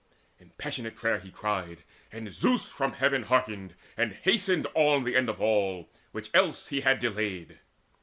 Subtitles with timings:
[0.39, 5.29] In passionate prayer he cried; and Zeus from heaven Hearkened, and hasted on the end
[5.29, 7.59] of all, Which else he had delayed.